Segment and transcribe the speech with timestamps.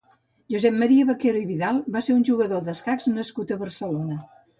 [0.51, 4.19] Josep Maria Baquero i Vidal va ser un jugador d'escacs nascut a Barcelona.